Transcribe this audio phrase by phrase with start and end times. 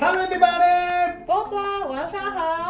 [0.00, 1.26] Hello everybody!
[1.26, 2.16] ボスは晚上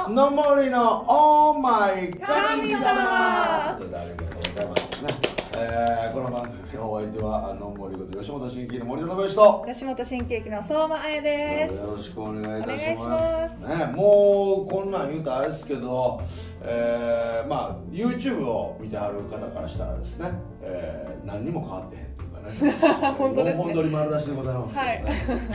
[0.04, 0.10] 好。
[0.10, 5.40] の森のオーマイ神神様様ということでありがとうございますね。
[5.56, 9.64] えー、この番組のお相手はの森こと吉本新喜劇の森田信之と。
[9.68, 11.74] 吉本新喜劇の相馬あやです。
[11.76, 13.10] よろしくお願いいたしお願いしま。
[13.10, 16.20] ますすね、もうこんなん言うとあれですけど、
[16.62, 22.09] えー、まあ YouTube を見てはる方からしたらですね、えー、何にも変わってへん
[22.40, 22.72] ね。
[23.18, 23.62] 本当ですね。
[23.62, 24.78] 4本撮り丸出しでございます。
[24.78, 25.50] けどね。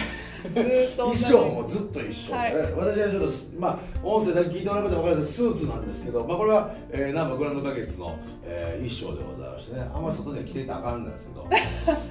[0.54, 2.54] ずーっと同衣じ装もずっと一緒で、はい。
[2.74, 9.88] 私はちょっとまあ音声だけ聞いてもらう方は分かるんですけどスーツなんですけど、まあ、これは、えー、ナンバーグランド花月の、えー、衣装でございましてね。
[9.94, 11.48] あんまり外で着ていたらあかんんですけど。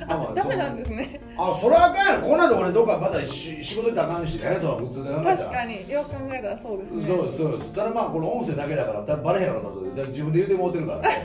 [0.08, 1.20] あ まあダメなんですね。
[1.36, 2.28] あそれはあかんやろ。
[2.28, 4.56] こんなんで俺どっかまたし仕事行ったらあかんしね。
[4.60, 5.36] それは普通で考えたら。
[5.36, 7.06] 確かによく考えたらそうですね。
[7.06, 7.72] そうですそうです。
[7.72, 9.84] ただまあこの音声だけだから多分バレへんやろなと。
[9.94, 11.24] で自分で言うてもうてるからね。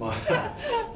[0.00, 0.12] まあ、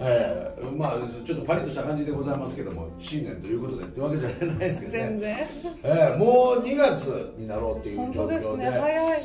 [0.01, 5.37] えーまあちょっとパリッとした感じでございますけども新年ということでってわけじゃないですけどね全然。
[5.83, 8.79] えーもう2月になろうっていう本状況で当ですね。
[8.81, 9.23] 早い。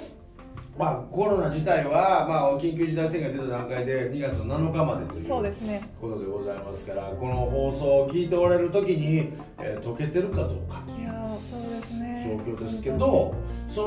[0.77, 5.87] まあ、コロナ自体は、まあ、緊急事態宣言が出た段階で2月の7日までというそうですね。
[6.01, 12.39] ことでございますからこの放送を聞いておられる時に、えー解けてるかどうかといやーそうですね。
[12.45, 13.35] 状況ですけど
[13.69, 13.81] そ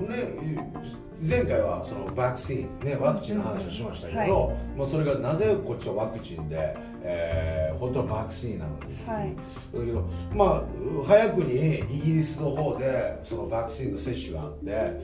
[0.00, 0.72] のね
[1.26, 9.34] 前回はそのワクチン、ね、ワクチンの話をしましたけど、はまあ、それがなぜこっちはワクチンで、えー本当はワクチンなのに、はい。
[9.34, 10.62] だけどまあ
[11.04, 15.00] 早くにイギリスの方でそのワクチンの接種があって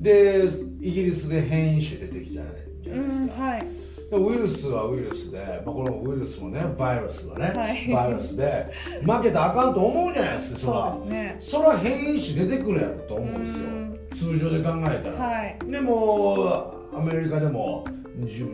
[0.00, 0.44] で
[0.80, 3.60] イギリスで変異種出てきたじゃないじゃうないですか、んはい。
[3.62, 7.88] でウイルスはウイルスで、まあ、このウイルスもねバイラスはね、はい。
[7.90, 8.70] バイラスで
[9.02, 10.92] 負けたらあかんと思うじゃないですかそら。
[10.92, 11.36] そうですね。
[11.40, 13.40] そら変異種出てくるやろと思うん
[14.10, 14.32] ですよ。
[14.34, 15.58] 通常で考えたら、はい。
[15.64, 17.86] でもアメリカでも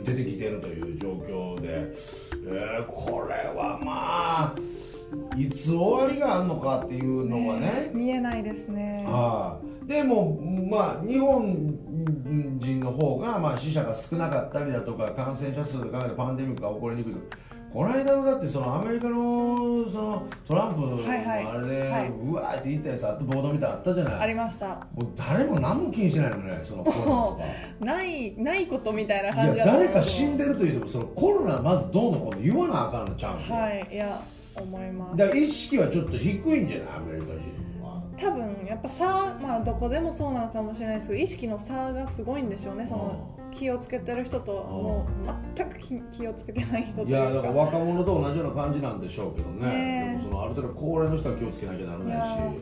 [0.04, 1.92] 出てきてるという状況で、
[2.50, 4.54] えーこれはまあ
[5.36, 9.04] いつ終わりがあるのかっていうのはね見えないですね。
[9.06, 10.38] はい、でも、
[10.70, 11.78] まあ、日本
[12.58, 17.20] 人の方が、まあ、死者が少なかったりだとか感染者数で考えてパンデミックが起こりにくいと
[17.72, 19.16] この間のだってそのアメリカの
[19.90, 21.12] そのトランプのあ
[21.60, 24.68] れで、はいうわーって言ったやつあってボードみたいあったじゃないありました。
[24.68, 27.38] もう誰も何も気にしてないのねそのコロ
[27.78, 27.94] ナ。
[27.94, 34.20] ないないことみたいないや感じだと思う誰か死んでると言ってもそのコロナまずどうのこうの言わなあかんのちゃうんはいいや
[34.56, 35.16] 思います。
[35.18, 37.38] だから意識はちょっと低いんじゃないアメリカ人は
[38.20, 42.86] 多分やっぱ差まあどこでもそうなのかもしれないですけど意識の差がすごいんでしょうね。
[42.86, 49.66] その気をつけてる人ともう全く気気をつけてない人といやだから若者と同じような感じなんでしょうけどね。
[49.66, 52.58] ねそのある程度高齢の人は気をつけなきゃならないし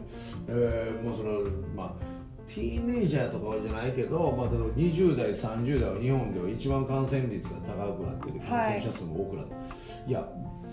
[0.49, 1.41] えーもうその
[1.75, 2.17] まあ
[2.47, 9.61] ティーネイジャーとかじゃないけど、まあ、例えば20代30代は日本では一番感染率が高くなってる感染者数も多くなってる、
[10.07, 10.29] い、や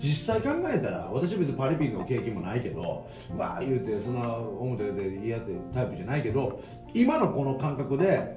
[0.06, 6.60] 実際考えたら私は別にパリピの経験もないけどまあ言うてそんな表で嫌ってタイプじゃないけど
[6.92, 8.36] 今のこの感覚で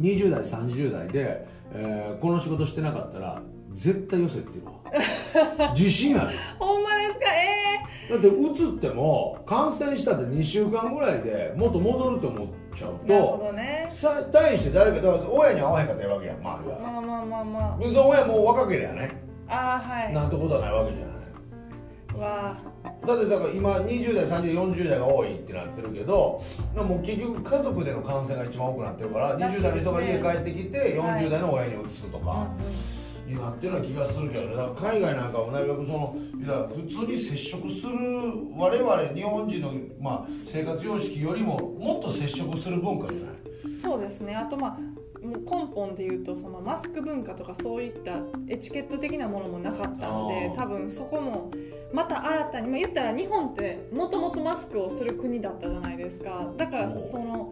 [0.00, 3.40] 20代30代で、えーこの仕事してなかったら
[3.70, 4.72] 絶対よせっていうわ
[5.76, 6.36] 自信ある。
[6.58, 7.26] ほんまですか？
[7.32, 13.88] えだってうつっても感染したって2週間ぐらいでもっと戻ると思っちゃうえなるほとどね。
[13.92, 20.12] さ対して誰かだから親に会わへんかったらええわけやん周りはまあまあまあまその親もう若ければねあはい。
[20.14, 21.10] なんてことはないわけじゃない。
[22.20, 22.56] わ
[23.06, 26.42] だってだから今20代30代40代が多いってなってるけど
[26.74, 31.24] もう結局家族での感染が一番多くなってるかららしい20代の人が家帰ってきてはい。
[31.24, 32.50] 40代の親に移すとあ、か、
[33.26, 34.56] になってるような気がするけどね。
[34.56, 37.88] だから海外なんかもなるべくそのいや普通に接触する
[38.56, 43.30] 我々日本人の、まあ、生活様式よりももっと接触する文化じゃない。
[43.64, 44.34] うんそうですね。
[44.36, 44.78] あとまあ
[45.22, 51.50] もう根本で言うとそのマスク文化とかそういったエチケット的なものもなかったので多分そこも
[51.92, 56.50] また新たに、まあ、言ったら日本ってもともとマスクをする国だったじゃないですか。
[56.56, 57.50] だからその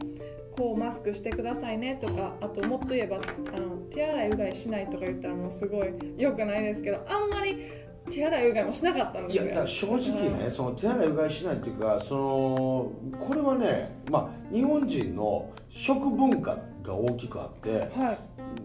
[0.59, 7.63] こうマスクしてくださいねとかあともっと言えばあの手洗いうがいしないとか言ったらもうすごい良くないですけどあんまり
[8.09, 9.45] 手洗いうがいもしなかったんですよ。
[9.45, 18.19] いやだから正直ね、その手洗いうがいしないっていうかそのこれはね、まあ、日本人の食文化が大きくあってはい。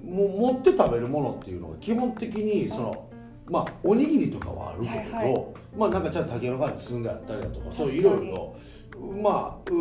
[0.05, 3.09] もう持って食べるものっていうのが基本的にその
[3.49, 5.47] まあおにぎりとかはあるけれど、はいはい。
[5.77, 8.55] まあなんかちゃんと竹の皮に包んであったりだとかそういろいろ
[9.21, 9.71] まあ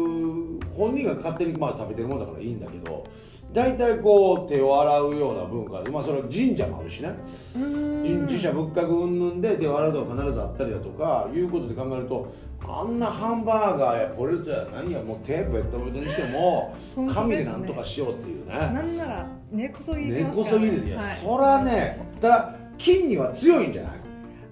[0.74, 3.04] 本人が勝手にまあ食べてるものだからいいんだけど
[3.52, 7.10] 大体こう手を洗うような文化でまあそれは神社もあるしね。
[7.54, 12.32] うーん自社仏閣云々で手を洗うとか必ずあったりだとかいうことで考えると
[12.66, 17.44] あんなハンバーガーやポテトや何やもう手ベッドベッドにしても本当紙でね。
[17.44, 18.54] ですなんとかしようっていうね。
[18.54, 21.16] なんなら根こそぎい根こそぎでいや、はい。
[21.22, 23.92] そらねだ筋には強いんじゃない？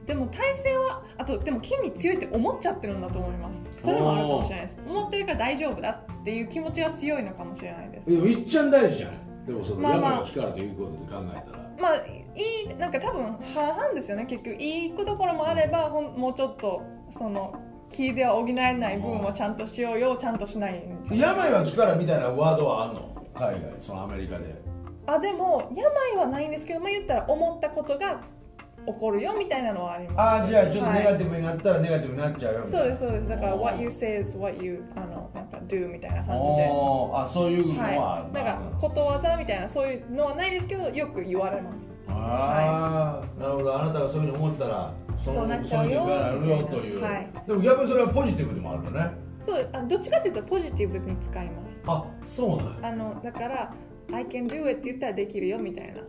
[0.06, 3.70] でも体勢はあとでも筋に強いって思っちゃってるんだと思います。
[3.76, 4.79] それもあるかもしれないです。
[4.87, 8.11] 思ってるから大丈夫だっていう気持ちが強いのかもしれないです。
[8.11, 9.17] でもいっちゃん大事じゃない？
[9.47, 10.11] でもそのまあまあ。
[10.11, 12.25] 病が光るということで考えたら、まあい
[12.71, 13.25] いなんか多分
[13.55, 14.55] 半々ですよね結局。
[14.63, 17.55] いいところもあればほんもうちょっとその
[17.91, 23.27] 気では補えない部分をちゃんとしようよちゃんとしない病は気からみたいなワードはあんの？
[23.35, 24.61] 海外そのアメリカで。
[25.07, 28.21] あでも病はないんですけども言ったら思ったことが
[28.87, 30.21] 起こるよみたいなのはあります。
[30.21, 32.81] ああじゃあちょっとはいネガティブになったらネガティブになっちゃうよみたいな。
[32.81, 33.29] そうですそうです。
[33.29, 36.71] だから what you say is what you あのなんか do みたいな感じで。
[37.15, 41.99] あそういうのは、はい、なんかことわざみたいなそういうのはないですけどよく言われます。
[42.09, 44.93] ああ、なるほどあなたがそういうふうに思ったら
[45.23, 47.29] そそうなっちゃうよそういうのがあるよという、はい。
[47.47, 49.11] でも逆にそれはポジティブでもあるよね。
[49.38, 49.71] そう。
[49.73, 51.83] あどっちかっていうとポジティブに使います。
[51.87, 52.88] あそうなんや。
[52.88, 53.75] あのだから
[54.12, 56.03] I can do it って言ったらできるよみたいな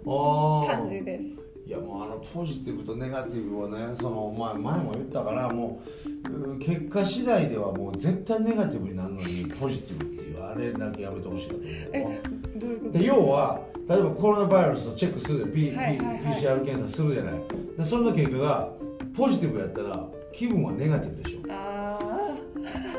[0.65, 5.81] 感じですいやもうあのポジティブとネガティブをねその前前も言ったからも
[6.25, 11.71] ううん結果次第ではもう絶対ネガティブになるのにポジティブっていうあれだけやめてほしいなと思う。
[11.93, 12.21] え
[12.59, 12.91] どういうこと？
[12.99, 15.45] で要は例えばコロナバイルスをチェックする。
[15.45, 16.17] で、P はいはいはい。
[16.35, 17.33] PCR 検査するじゃない。
[17.77, 18.69] でその結果が
[19.15, 21.97] ポジティブやったら気分はネガティブでしあ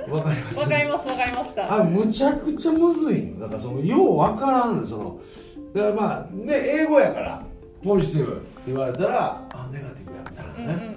[0.09, 0.59] ょわかります？
[0.59, 1.75] あわかりますわかりました。
[1.81, 3.41] あむちゃくちゃむずいんよ。
[3.41, 5.20] だからそのようわからんその。
[5.75, 7.43] だからまあね英語やから
[7.82, 10.96] ポジティブって言われたらあネガティブやみたいなうんうんうん。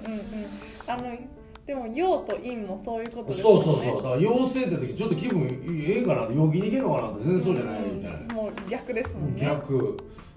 [0.86, 1.18] うんあの
[1.66, 3.96] でも陽と陰もそういうことですそうそうそう。
[3.96, 9.42] だから陽性って時ちょっと気分ええんかな陽気にいけんのかなって全然そうじゃないみたいな、もう逆ですもんね。
[9.42, 9.96] 逆。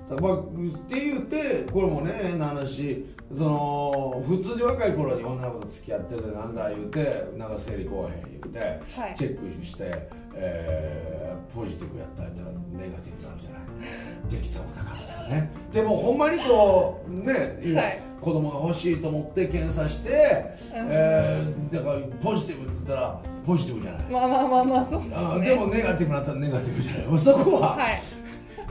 [0.10, 0.44] まあっ
[0.88, 3.06] て言ってこれもね変な話。
[3.32, 9.16] その普通に若い頃に女の子と付き合っててなんだ言うてなんか生理こうへん言うて、はい。
[9.16, 14.30] チェックして、えーポジティブやったらネガティブになるじゃない？
[14.30, 15.52] できたもんだからだね。
[15.74, 18.02] でもほんまにこうね、いやはい。
[18.22, 20.88] 子供が欲しいと思って検査して、うん。
[20.90, 25.16] えーだからポジティブって言ったらポジティブじゃない、まあまあまあまあそうですね。
[25.16, 27.20] あでもネガティブになったらネガティブじゃない。
[27.20, 28.02] そこは、はい。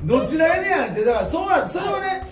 [0.04, 2.26] どちらやねんやんってだからそうなんそれをね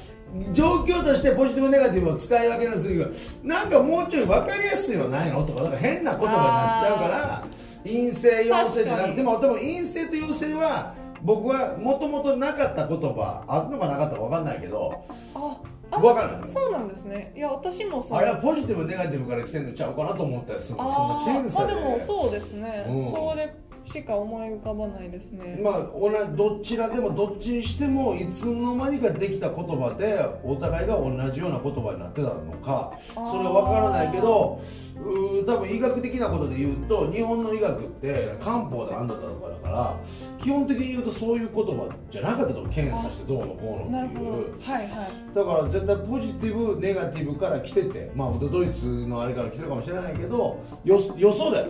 [0.52, 3.10] 状況としてポジティブネガティブを使い分けるんですけど
[3.42, 7.46] なんかもうちょい分かりやすいのないのとかなんか変な言葉になっちゃうから
[7.86, 15.02] 陰性陽性じゃなくてでも多分陰性と陽性は僕はもともとなかった言葉あるのかなかったか分かんないけど
[15.34, 15.60] あ
[15.90, 17.32] あ分かんないそうなんですね。
[17.36, 18.18] いや私もそう。
[18.18, 23.04] あれはポジティブネガティブから来てんのちゃうかなと思ったりするそんな検査で、まあでもそうですね、うん。
[23.04, 23.54] それ
[23.86, 34.60] しか思い浮かばないですね、まあ、どちらでもどっちにしてもいつの間にかできた言葉でお互いが同じような言葉になってたのかそれは分からないけど
[34.96, 39.96] うー多分医学的なことで言うと日本の医学って漢方だなんだとかだから
[40.42, 44.60] 基本的に言うとそういう言葉じゃなかったと検査してどうのこうのっていう。
[44.62, 45.34] はいはい。
[45.34, 51.66] だから絶対ポジティブネガティブから来ててまあドイツのあれから来てるかもしれないけどよ予想だよ、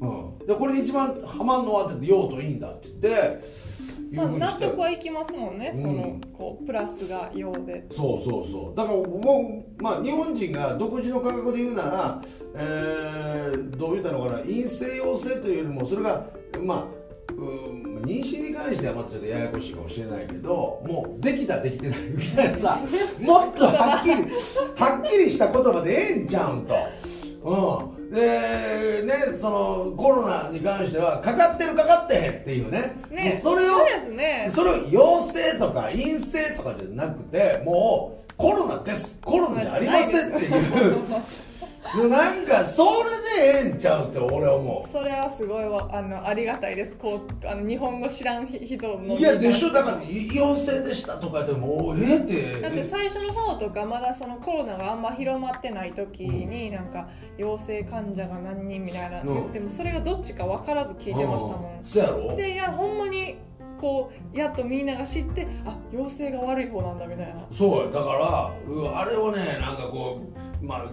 [0.00, 3.70] うん、でこれに一番ハマんのはって陽と陰だって言って
[4.12, 5.82] まあ、納得はいきますもんね、うん。
[5.82, 7.86] そのこうプラスが陽で。
[7.92, 8.76] そうそうそう。
[8.76, 12.22] だからもう、まあ、日本人が独自の感覚で言うなら、
[12.56, 16.26] えーどう言ったのかな陰性陽性というよりもそれが
[16.60, 16.86] ま
[17.28, 17.44] あう
[17.74, 22.78] ん妊娠に関してはまたちょっとややこしいかもしれないけどもうできたできてないみたいなさ
[23.20, 24.14] もっとはっきり
[24.76, 26.74] はっきりした言葉でええんちゃうんと。
[27.42, 27.54] う
[27.96, 32.96] ん、でねそのコロナに関してはかかってるかかってへんっていうね。
[33.10, 33.40] ね。
[33.42, 34.48] それをそうですね。
[34.50, 39.18] それを陽性とか陰性とかじゃなくてもうコロナです。
[39.22, 41.04] コロナじゃありませんっていう
[42.08, 45.88] なんかそれでええんちゃうって俺は思それはすごいわ。
[45.90, 46.96] あのありがたいです。
[46.96, 49.72] こうあの日本語知らん人のういやでしょ？
[49.72, 57.08] だから陽性でしたとかでもうええってだって最初の方とかまだそのコロナがあんま広まってない時になんか
[57.38, 59.22] 陽性患者が何人みたいな。
[59.22, 59.34] うん。
[59.34, 61.84] 言ってもそれがどっちか分からず聞いてましたもうん。
[61.84, 62.32] そうやろ？
[62.32, 63.36] んでいやほんまに
[63.80, 67.40] こうやっとみんなが知ってあ陽性が悪い方なんだみたいな。
[67.50, 67.90] そうや。
[67.90, 70.20] だからあれをねなんかこ
[70.62, 70.90] うまあ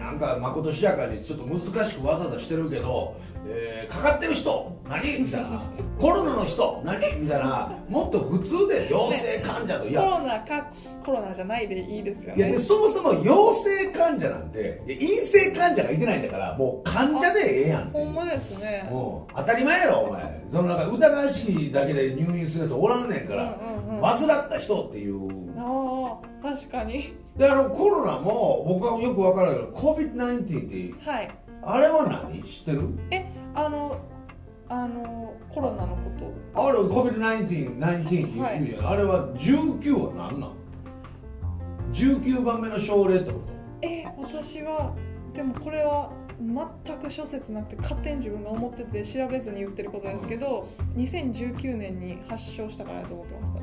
[0.00, 4.79] なんかまことしやかにちょっと難しくわざわざしてるけど、えーかかってる人。
[4.90, 5.62] 何みたいな。
[6.00, 6.82] コロナの人。
[6.84, 7.72] 何みたいな。
[7.88, 10.66] もっと普通で陽性患者と、いコやロナか
[11.04, 12.42] コロナじゃないでいいですよね。
[12.42, 18.88] いやでそもそも陽性患者なんて陰性患者がいてないんだからもう患者でええやんほんまですね。
[18.90, 19.36] うん。
[19.36, 20.44] 当たり前やろお前。
[20.48, 24.02] そのなんか疑わしきだけで入院するやつおらんねんから、うんうんうん。
[24.02, 25.30] 患った人っていう。
[25.56, 27.14] ああ確かに。
[27.36, 31.30] であのコロナも僕はよく分からないけど COVID-19 ってはい。
[31.62, 32.42] あれは何？
[32.42, 32.88] 知ってる？
[33.10, 33.96] えあの
[34.72, 36.32] あのコロナのこと。
[36.54, 40.52] あれ COVID-19 19って言うじゃん、あれは19は何なん
[41.92, 43.40] ？19番目の症例ってこ
[43.82, 44.94] え私は
[45.34, 53.60] でもこれは全く諸説なくて勝手に自分が思ってて調べずに言ってることですけど、2019年に発症したからやと思ってました。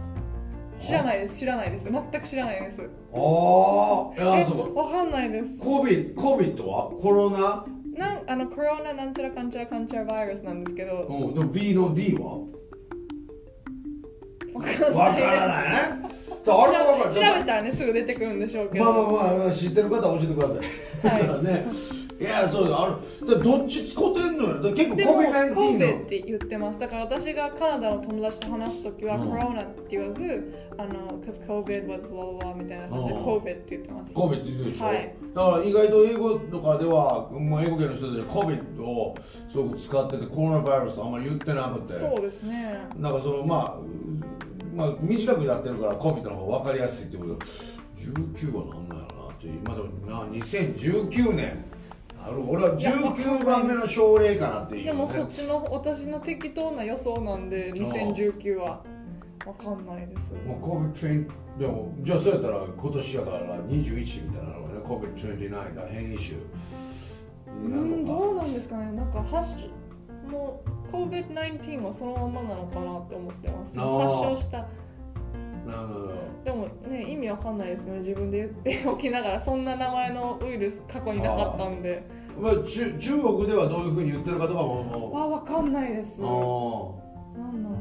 [0.78, 1.40] 知らないです。
[1.40, 1.86] 知らないです。
[1.86, 2.82] 全く知らないです。
[2.82, 4.82] ああいえやそうか。
[4.82, 5.58] わかんないです。
[5.58, 6.92] コビコビットは？
[7.02, 7.66] コロナ？
[7.98, 11.08] なんあのコロナなんちゃらかんちゃらかんちゃらバイラスなんですけど。
[11.10, 12.38] うんでも B の D は？
[14.54, 15.28] わからないね。
[16.50, 20.58] あれはわかる調べたらねすぐ出てくるんでしょうけど、まあまあまあ知ってる方は教えてください。
[20.58, 20.64] は
[21.20, 21.22] い。
[21.22, 21.68] だからね。
[22.20, 23.28] いやそうだある。
[23.28, 24.74] だどっち使ってんのよ。
[24.76, 25.98] 結構でも COVID-19 コーベの。
[26.00, 29.30] って言ってますだから私がカナダの友達と話すときはうん。
[29.30, 33.24] コロナって言わずあの cause COVID was blah blah みたいな感じでうん。
[33.24, 34.14] コーベって言ってます。
[34.14, 34.86] COVID って言うでしょ？
[34.86, 35.16] はい。
[35.36, 39.16] だから意外と英語とかではもう英語圏の人たちは COVID を
[39.52, 42.00] すごく使っててコロナウイルスあんまり言ってなくて。
[42.00, 42.80] そうですね。
[42.98, 43.78] なんかそのまあ
[44.76, 47.38] まあ短くやってるから COVID の方が分かりやすいってこと。
[47.98, 49.62] 19は何なんやろなっていう。
[49.64, 51.66] まあでもな2019年
[52.28, 58.84] なる俺は19番目の症例かなっていう、ね、でもそっちの私の適当な予想なんで2019は
[59.46, 60.34] わかんないです。
[60.46, 66.38] もう COVID-19 でもじゃあそうやったら今年やから21みたいなのがね COVID-29 が変異種
[67.64, 68.92] うんどうなんですかね。
[68.92, 69.70] なんか発症
[70.30, 73.78] もう COVID-19 はそのままなのかなって思ってます。
[73.78, 74.68] 発症した
[75.68, 76.14] なるほど。
[76.44, 82.04] でもね意味わかんないですね自分で言っておきながらそんな名前のウイルス過去になかったんで。
[82.40, 86.22] まあ、中中国ではどういうふうに言ってるかとかももわわかんないです。
[86.22, 86.38] う何あ。
[87.40, 87.76] なんだろ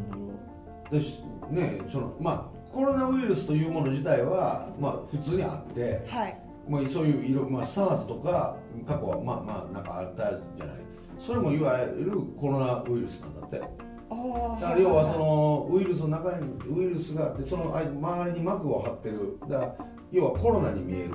[0.87, 6.41] あでしねそのまあコロナウイルスというもの自体はまあ普通にあってうはい。
[6.69, 10.77] まあ、そういう色、まあ、SARS とか過去はまあまあなんかあったじゃない。
[11.19, 13.63] それもいわゆるコロナウイルスなんだって
[14.09, 19.39] だから要はそのウイルスの中にウイルスがあってその周りに膜を張ってる。
[19.49, 19.77] だから
[20.13, 21.11] 要はコロナに見える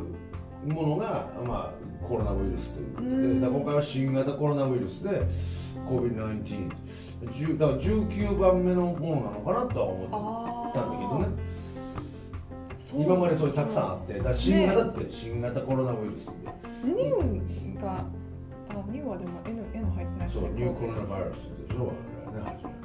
[0.65, 3.59] ものが、まあ、コロナウイルスということで。
[3.59, 5.21] 今回は新型コロナウイルスで
[5.89, 6.71] COVID-19
[7.21, 11.27] 10だから19番目のものなのかなとは思あったんだけどね。
[12.93, 16.31] 今までそういうたくさんあってだ新型って新型コロナウイルスで、
[16.83, 18.05] ニューがあ
[18.91, 20.29] ニューはでも N, N 入ってない。
[20.29, 21.93] そうねニューコロナウイルスでしょ
[22.25, 22.80] 我々ね初め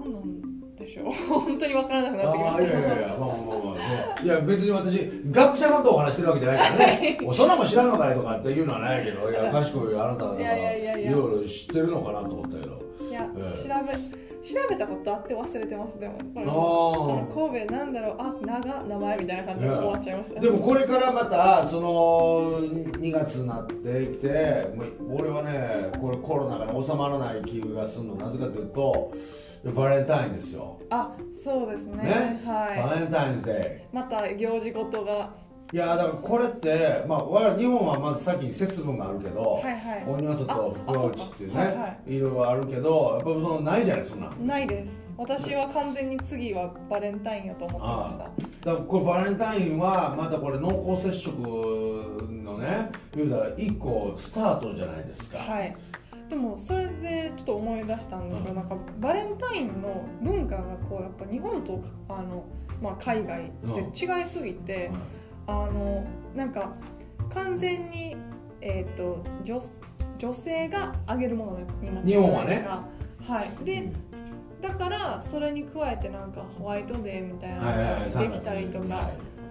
[0.00, 1.12] 何なんでしょう。
[1.40, 2.62] 本当にわからなくなってきました。
[2.62, 3.76] やいやいやまあまあまあま
[4.18, 7.18] あいや別に私学者さんとお話してるわけじゃないからね。
[7.24, 10.98] おそんなもん知らんのかいとかっていうのはないけどいや賢いあなただからいやいや。
[10.98, 12.80] いろいろ知ってるのかなと思ったけど。
[13.10, 13.68] いや、ええ。
[13.68, 16.14] 調べ調べたことあって忘れてますでも。
[16.14, 18.16] これあの神戸なんだろう。
[18.18, 20.40] あ長名前みたいな感じで終わっちゃいました。
[20.40, 23.72] でもこれからまたその2月になって
[24.12, 28.14] きてもう俺はねこれコロナが収まらない気がするの。
[28.14, 29.12] なぜかというと
[29.64, 30.78] バレンタインですよ。
[30.90, 32.02] あそうですね。
[32.02, 32.42] ね？
[32.46, 35.12] バはレンタインズデいまた行事ごとが。
[35.12, 40.04] ーいやだからこれってまあ我々日本はまず先に節分があるけど、はいはい。
[40.04, 42.18] 鬼は外福は内っていうね、はいはい。
[42.18, 45.12] ろいろあるけどやっぱそのないじゃないそんなんないです。
[45.16, 48.70] 私は完全に次はバレンタインやと思ってました。
[48.70, 55.76] だからこれバレンタインはまたこれ濃厚接触のね言うたら1個スタートじゃないですか、はい
[56.30, 62.44] でもそれでちょっと思い出したんですけど、なんかバレンタインの文化がこうやっぱ日本とあの、
[62.80, 63.50] まあ、海外っ
[63.92, 64.92] て違いすぎて、
[65.48, 66.06] あの
[66.36, 66.72] なんか
[67.34, 68.16] 完全に、
[68.60, 69.60] えー、と女
[70.18, 72.84] 女性があげるものになってるじゃないですか。
[73.26, 73.92] はい、で
[74.62, 79.10] だからそれに加えてなんかホワイトデーみたいなのができたりとか、は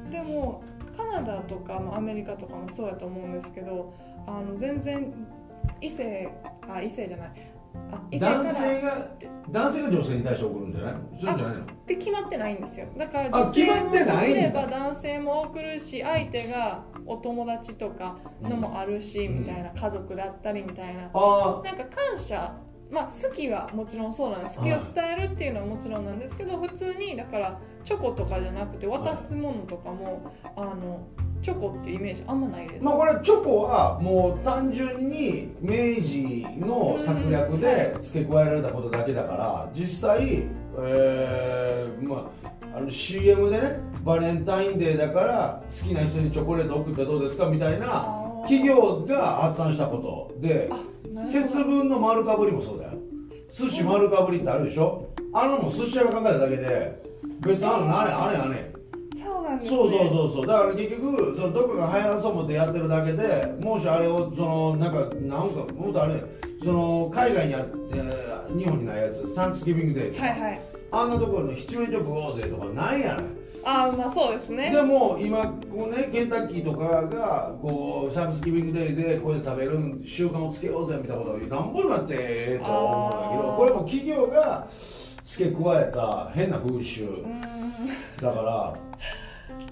[0.09, 0.63] でも
[0.95, 3.93] カナダとか、まあ、アメリカとかもそうやと思うんですけど
[4.27, 5.13] あの全然
[5.81, 6.29] 異性
[6.69, 7.31] あ異性じゃない。
[7.91, 8.43] あ異い性から。
[8.43, 9.07] 男性が
[9.49, 11.61] 男性が女性に対して送るんじゃないそうじゃないの？
[11.61, 12.88] って決まってないんですよ。
[12.97, 14.49] だからあ女性も決まってないんだ。
[14.49, 19.39] 送れば男性も送るし相手がお友達とかのもあるし、うん。
[19.39, 22.53] みたいな家族だったりみたいな、あなんか感謝
[22.91, 24.58] まあ好きはもちろんそうなんです。
[24.58, 31.08] 好きを伝えるっていうのはもちろんなんですけど普通にだからチョコとかじゃなくて渡すものとかもあの
[31.41, 40.48] チョコっていうイメージあんまないです、まあこれチョコはもう単純に明治の策略で付け加えられたことだけだから実際、
[40.79, 50.69] えーまあ、あの CM でねバレンタインデーだから好きな人にチョコレート送ったらどうですかみたいな企業が発案したことで
[51.25, 52.91] 節分の丸かぶりもそうだよ。
[53.51, 55.07] 寿司丸かぶりってあるでしょ？
[55.33, 57.01] あのも寿司屋が考えただけで
[57.41, 58.71] 別にあのあれあれあれ。
[59.21, 60.47] そうなんです、ね、そうそうそうそう。
[60.47, 66.23] だから結局そのどこかが流行らそう思ってやってるだけでもしあれをそのなんかなんかもっとあれ
[66.63, 67.59] その海外にあ、
[67.93, 70.61] えー日本にないやつサンクスギビングデーとか、はいはい。
[70.91, 73.25] あんなところの七面鳥食おうぜとかないやない
[73.63, 74.71] ああまあそうですね。
[74.71, 84.67] でも今こうねケンタッキーとかがこうサービスギビングデイでこれで食べる習慣をつけようぜみたいなことを何本もやってええと思うんだけどこれも企業が
[85.23, 87.07] 付け加えた変な風習。
[88.21, 88.75] だから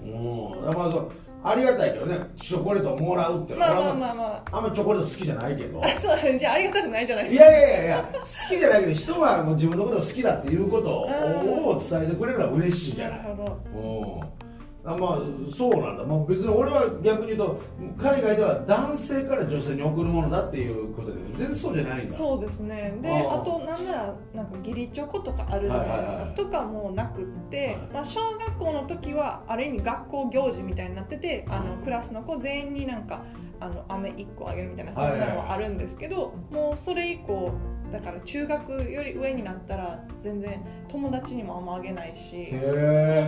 [0.02, 0.74] うん。
[0.74, 1.12] まあそう
[1.44, 4.60] ありがたいけどねチョコレートもらうってまあまあまあまあ。
[4.60, 5.80] んまチョコレート好きじゃないけど。
[5.84, 7.28] あ そうじゃあありがたくないじゃない。
[7.28, 8.20] でいすかやいやいやいや好
[8.54, 8.80] きじゃない。
[8.80, 13.18] けど人はもう自分のことを好きだっていうことを伝えてくれるのは嬉しいじゃない？
[13.18, 13.58] なるほど。
[13.74, 14.47] うん
[14.84, 15.18] あまあ
[15.54, 17.60] そうなんだ、まあ、別に俺は逆に言うと
[17.98, 22.16] 海外では男性から女性に送るものだっていうことで全然そうじゃないんだ。
[22.16, 22.98] そうですね。
[23.02, 27.76] であとなんならなんか義理チョコとかあるじゃないですか、とかもなくって、はい。
[27.94, 33.24] まあ、小学校の時はある意味学校行事みたいになっててあのクラスの子全員になんか
[33.60, 37.52] あの飴1個あげるみたいなそんなのはあるんですけど、もうそれ以降
[37.92, 42.52] だから中学より上になったら全然友達にもあんまあげないし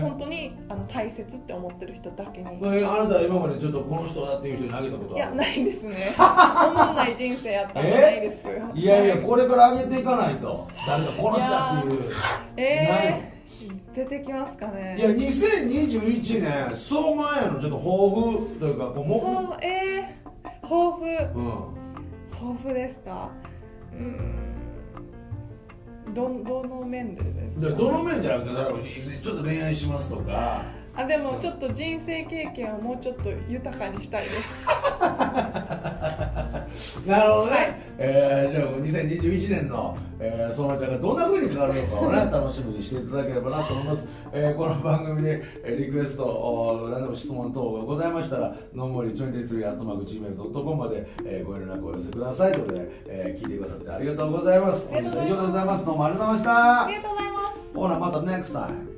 [0.02, 2.48] 本当にあの大切って思ってる人だけに。
[2.62, 6.14] えあなたは今までちょっとこの人だっていう人にあげたこといやないですね。
[6.18, 8.38] 思んない人生やったんでないです。
[8.74, 10.68] いやいやこれからあげていかないと。
[10.86, 12.12] 誰かこの人だっていう。
[12.56, 14.96] えー、出てきますかね。
[14.98, 21.38] いや2021年そう前のちょっと抱負というかこう目そうえー、抱負。
[21.38, 21.80] うん。
[22.30, 23.30] 抱負ですか？
[23.92, 24.49] うーん
[26.14, 27.66] どどの面でですか？
[27.68, 30.62] でどの面じゃなくてちょっと恋愛しますとか。
[30.96, 34.66] あでもちょっと人生経験をもうちょっと豊かにしたいです
[37.06, 52.52] なるほどね、えーじゃあ2021年の、えー、そのちゃんがどんな風に変わるのかをね楽しみにしていただければなと思います、えーこの番組でえーリクエストお何でも質問等がございましたらのんもりちょいでつりアットマーク Gmail.com まで、えーご連絡をお寄せください。
[52.52, 54.60] ということで、えー聞いてくださってありがとうございます。
[54.60, 54.88] います。
[54.88, 55.86] 本日は以上でございます。
[55.86, 57.74] どうもありがとうございましたありがとうございます。
[57.74, 58.89] ほなまた next time